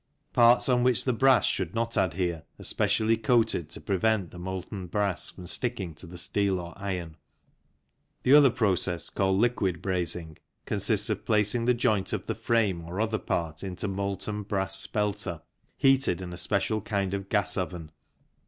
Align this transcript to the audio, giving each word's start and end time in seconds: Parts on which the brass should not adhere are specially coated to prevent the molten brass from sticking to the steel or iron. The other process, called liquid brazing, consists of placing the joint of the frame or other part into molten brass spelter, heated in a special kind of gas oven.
Parts 0.33 0.67
on 0.67 0.81
which 0.81 1.05
the 1.05 1.13
brass 1.13 1.45
should 1.45 1.75
not 1.75 1.95
adhere 1.95 2.41
are 2.59 2.63
specially 2.63 3.17
coated 3.17 3.69
to 3.69 3.79
prevent 3.79 4.31
the 4.31 4.39
molten 4.39 4.87
brass 4.87 5.29
from 5.29 5.45
sticking 5.45 5.93
to 5.93 6.07
the 6.07 6.17
steel 6.17 6.59
or 6.59 6.73
iron. 6.75 7.17
The 8.23 8.33
other 8.33 8.49
process, 8.49 9.11
called 9.11 9.39
liquid 9.39 9.79
brazing, 9.79 10.39
consists 10.65 11.11
of 11.11 11.23
placing 11.23 11.65
the 11.65 11.75
joint 11.75 12.13
of 12.13 12.25
the 12.25 12.33
frame 12.33 12.81
or 12.83 12.99
other 12.99 13.19
part 13.19 13.63
into 13.63 13.87
molten 13.87 14.41
brass 14.41 14.75
spelter, 14.75 15.43
heated 15.77 16.19
in 16.19 16.33
a 16.33 16.37
special 16.37 16.81
kind 16.81 17.13
of 17.13 17.29
gas 17.29 17.55
oven. 17.55 17.91